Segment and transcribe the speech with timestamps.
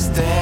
[0.00, 0.39] restait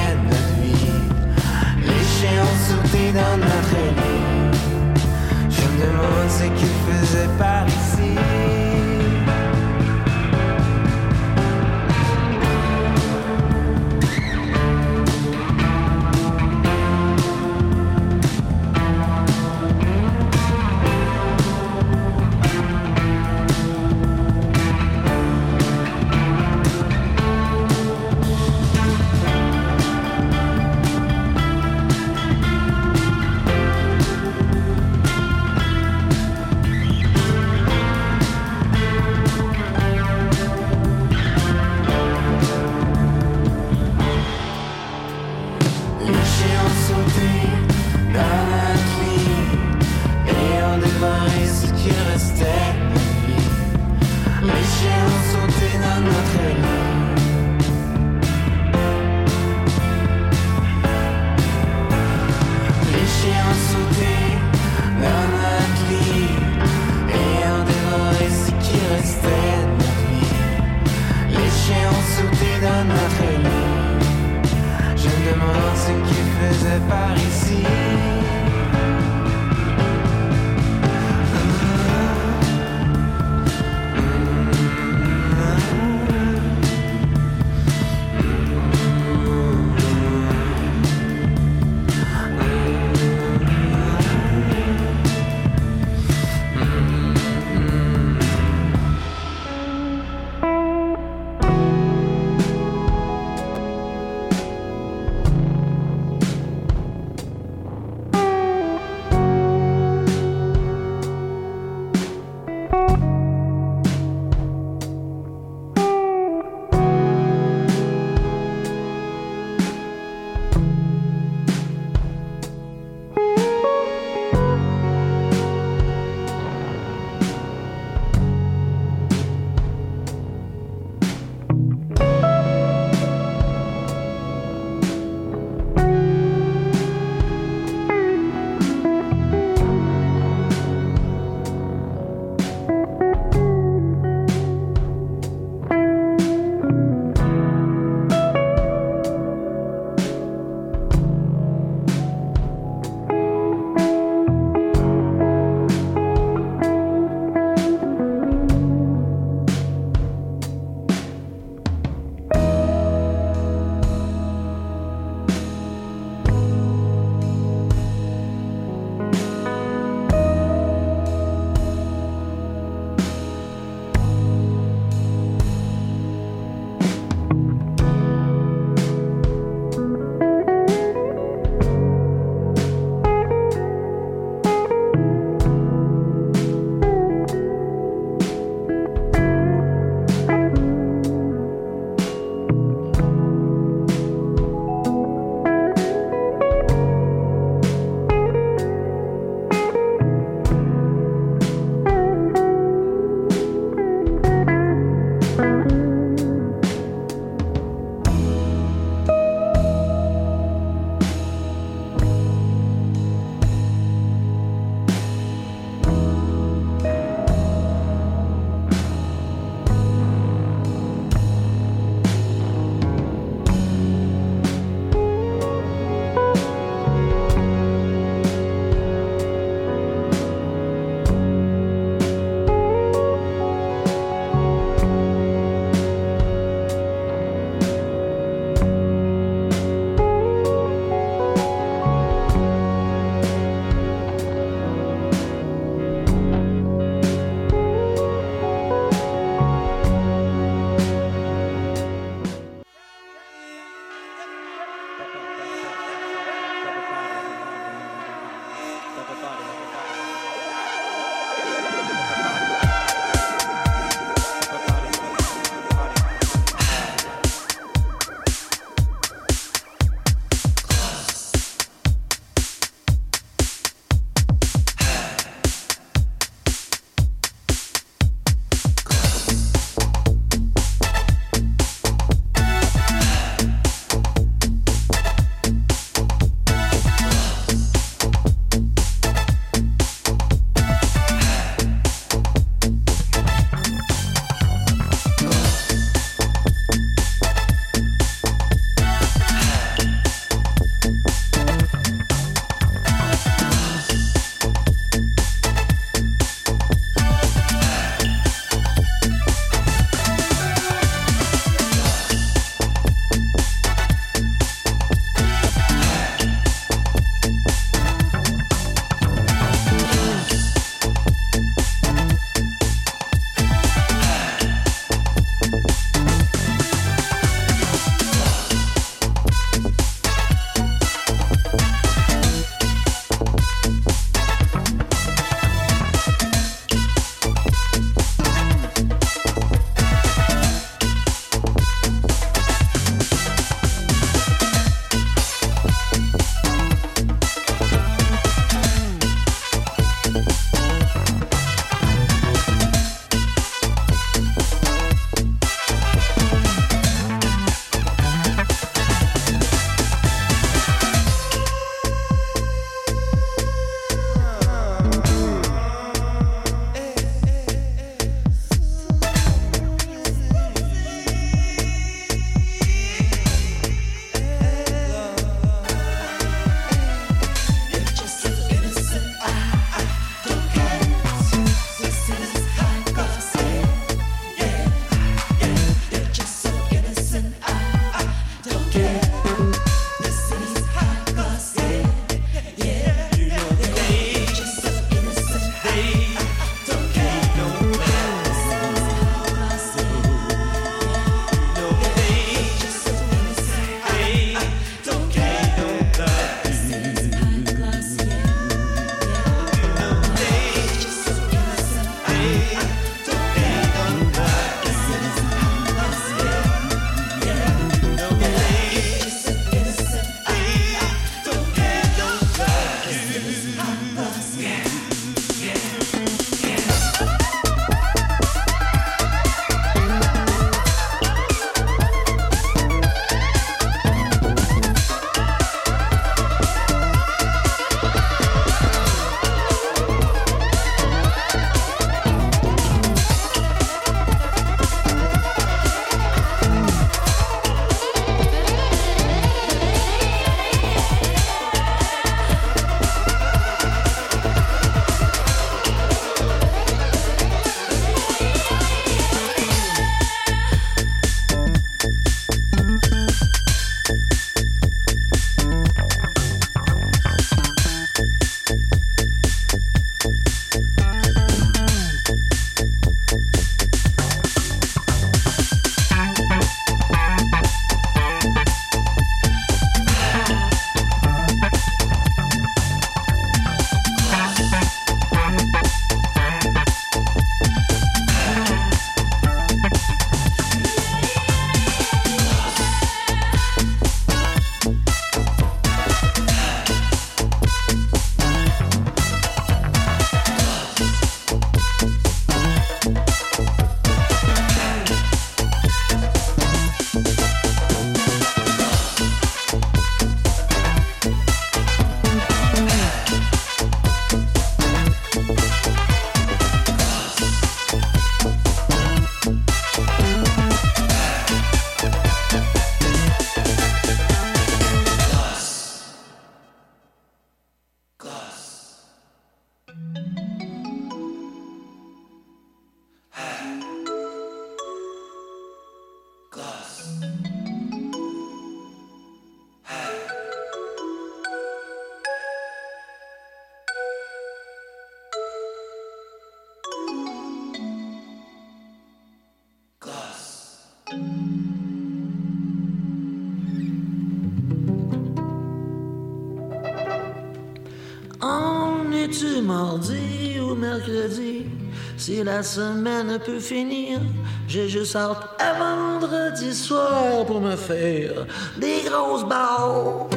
[562.09, 563.99] Si la semaine peut finir,
[564.47, 568.25] j'ai juste hâte à vendredi soir pour me faire
[568.57, 570.07] des grosses barres.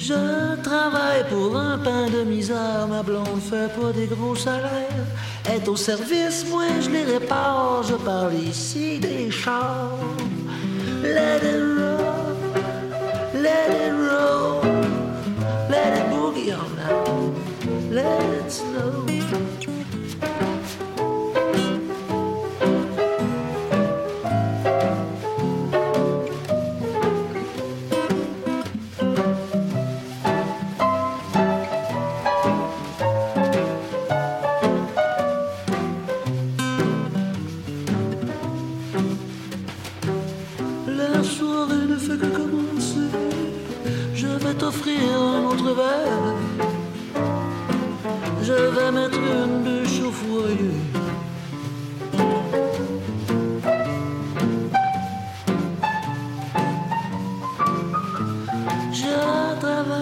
[0.00, 5.06] Je travaille pour un pain de misère, ma blonde fait pas des gros salaires.
[5.54, 9.96] Est au service, moi je les répare, je parle ici des chars.
[11.04, 12.34] Let it roll,
[13.32, 14.67] let it roll,
[18.02, 19.17] let it snow.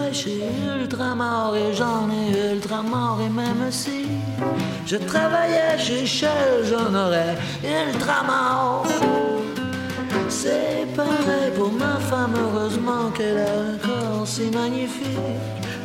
[0.09, 0.41] Je travaille chez
[0.79, 4.05] Ultramar et j'en ai Ultramar et même si
[4.85, 8.83] je travaillais chez Shell, j'en aurais Ultramar.
[10.29, 15.17] C'est pareil pour ma femme, heureusement qu'elle a un corps si magnifique.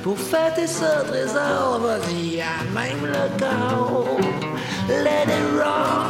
[0.05, 4.07] Pour fêter ce trésor, vas-y, à même le corps.
[4.89, 6.07] Let it roll,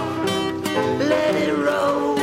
[0.99, 2.17] let it roll,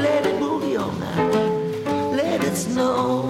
[0.00, 3.29] let it boogie all night, let it snow,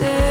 [0.00, 0.29] commencer.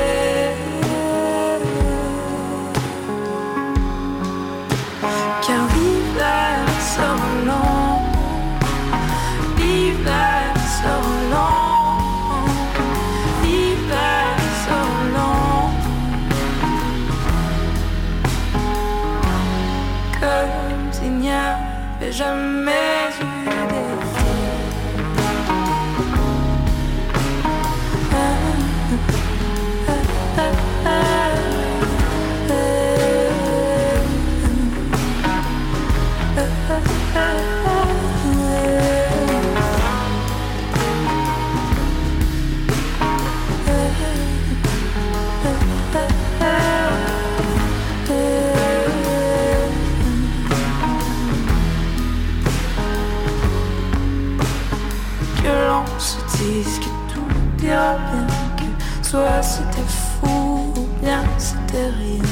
[57.62, 62.24] Que soit c'était fou ou bien c'était rien,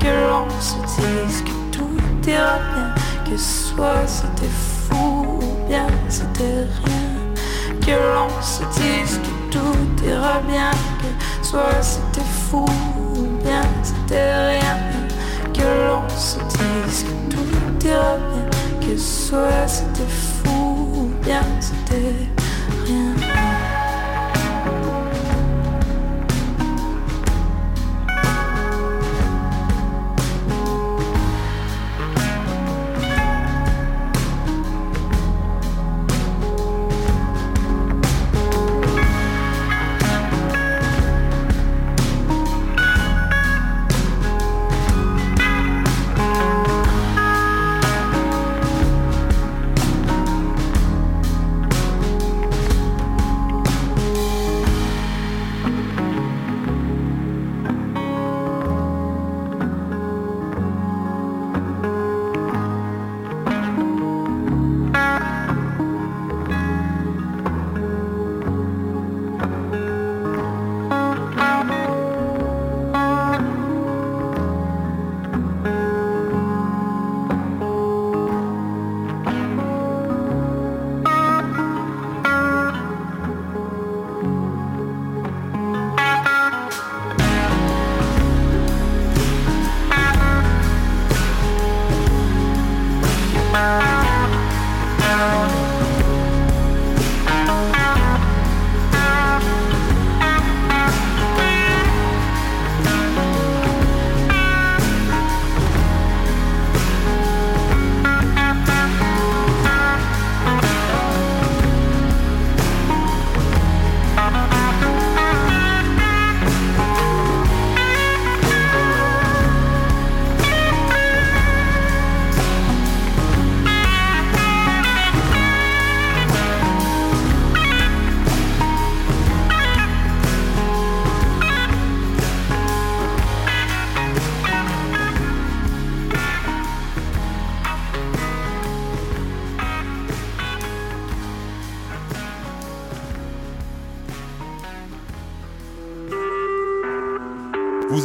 [0.00, 6.66] que l'on se dise que tout ira bien, que soit c'était fou ou bien c'était
[6.84, 12.64] rien, que l'on se dise que tout ira bien, que soit c'était fou
[13.16, 14.76] ou bien c'était rien,
[15.52, 22.39] que l'on se dise que tout ira bien, que soit c'était fou ou bien c'était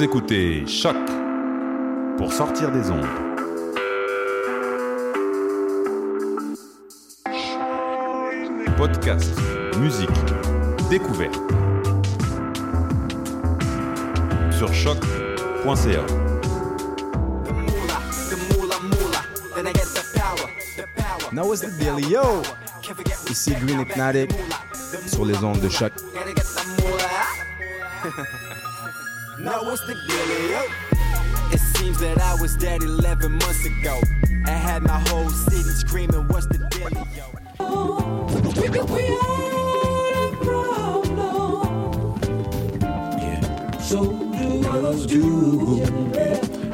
[0.06, 0.96] écoutez Choc
[2.15, 3.08] pour sortir des ondes.
[8.78, 9.34] Podcast,
[9.80, 10.10] musique,
[10.91, 11.34] découverte.
[14.52, 16.06] Sur choc.ca.
[21.32, 22.44] Now what's the deal, yo?
[23.28, 24.30] Ici Green Hypnotic
[25.08, 25.94] sur les ondes de choc.
[29.39, 31.54] Now what's the dealio?
[31.54, 34.00] It seems that I was dead 11 months ago.
[34.45, 37.06] I had my whole city screaming, what's the dealio?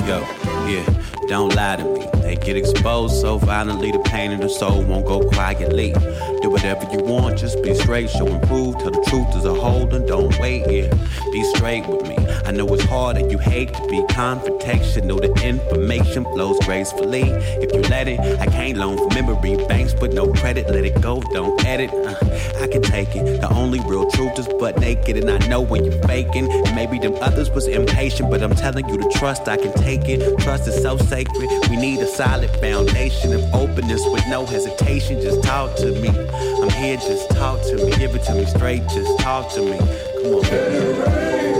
[0.07, 0.19] Yo,
[0.67, 2.20] yeah, don't lie to me.
[2.31, 5.91] They get exposed so violently, the pain in the soul won't go quietly.
[6.41, 8.77] Do whatever you want, just be straight, show and prove.
[8.77, 10.93] Tell the truth as a whole and don't wait, yeah.
[11.33, 12.15] Be straight with me.
[12.45, 15.19] I know it's hard and you hate to be confrontational.
[15.19, 17.23] The information flows gracefully.
[17.23, 20.69] If you let it, I can't loan for memory banks, but no credit.
[20.69, 21.91] Let it go, don't edit.
[21.93, 22.15] Uh,
[22.61, 23.41] I can take it.
[23.41, 26.47] The only real truth is butt naked, and I know when you're faking.
[26.75, 30.39] Maybe them others was impatient, but I'm telling you to trust I can take it.
[30.39, 31.49] Trust is so sacred.
[31.69, 35.19] We need a solid foundation of openness with no hesitation.
[35.19, 36.09] Just talk to me.
[36.09, 37.91] I'm here, just talk to me.
[37.97, 39.79] Give it to me straight, just talk to me.
[40.21, 41.50] Come on.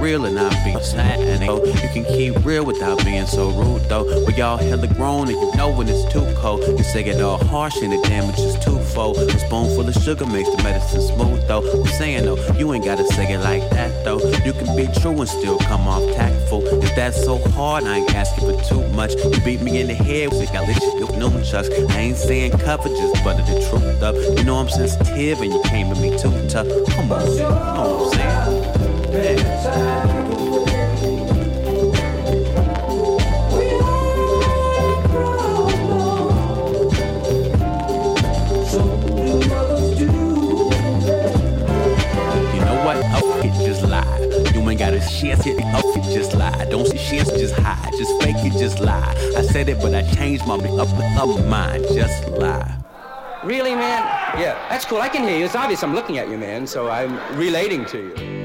[0.00, 1.42] Real and not be sad.
[1.48, 4.24] Oh, you can keep real without being so rude though.
[4.24, 6.60] We all hella grown and you know when it's too cold.
[6.66, 9.18] You say it all harsh and the damage is twofold.
[9.18, 11.62] A spoonful of sugar makes the medicine smooth though.
[11.72, 14.18] I'm saying though, you ain't gotta say it like that though.
[14.44, 16.66] You can be true and still come off tactful.
[16.82, 19.14] If that's so hard, I ain't asking for too much.
[19.14, 21.68] You beat me in the head with I let you get noon chucks.
[21.68, 24.14] I ain't saying cover, just butter the truth up.
[24.14, 26.66] You know I'm sensitive and you came at me too tough.
[26.90, 28.95] Come on, you know what I'm saying?
[29.16, 29.32] Yeah.
[42.52, 42.96] You know what?
[43.64, 44.04] Just lie.
[44.52, 45.56] You ain't gotta shit it.
[46.12, 46.66] Just lie.
[46.68, 47.90] Don't say shit, just hide.
[47.92, 49.14] Just fake it, just lie.
[49.34, 51.86] I said it, but I changed my up, up mind.
[51.94, 52.70] Just lie.
[53.44, 54.02] Really, man?
[54.38, 54.98] Yeah, that's cool.
[54.98, 55.46] I can hear you.
[55.46, 58.35] It's obvious I'm looking at you, man, so I'm relating to you.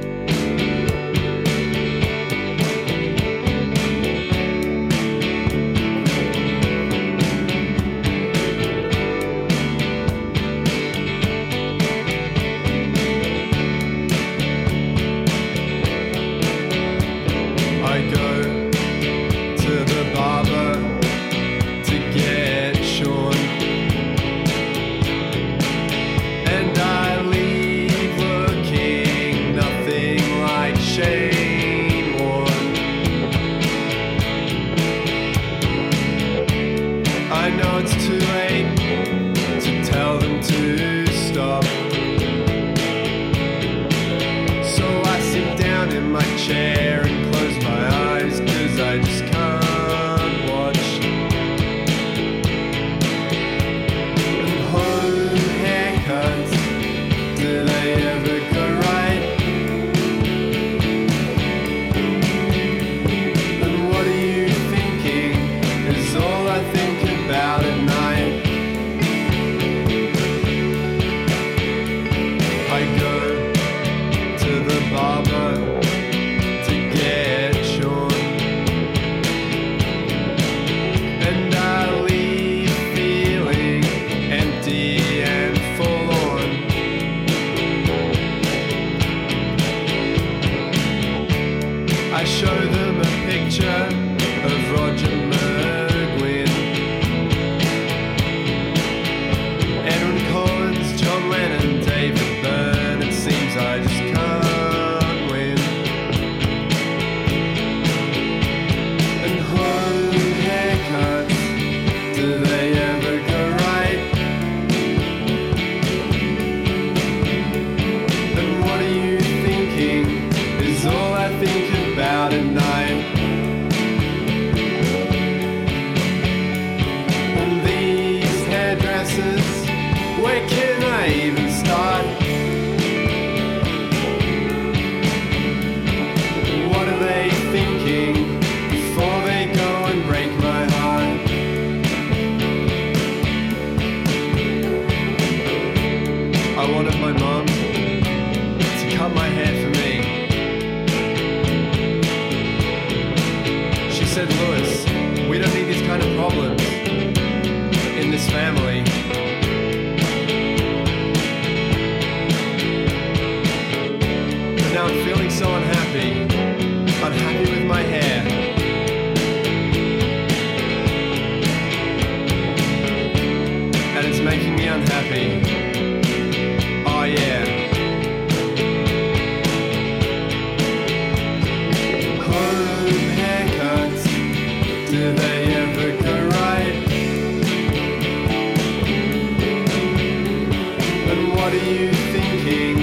[191.72, 192.80] You thinking?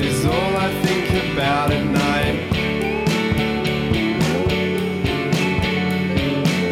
[0.00, 2.36] Is all I think about at night.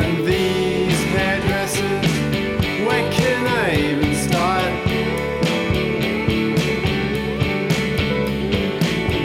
[0.03, 2.13] And these hairdressers,
[2.87, 4.73] where can I even start?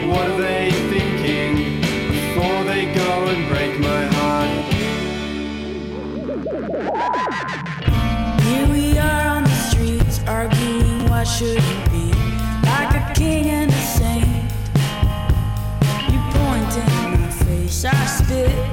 [0.10, 4.52] What are they thinking before they go and break my heart?
[8.42, 11.91] Here we are on the streets arguing what should
[18.32, 18.71] You